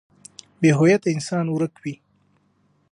[0.59, 1.95] بې هويته انسان ورک وي.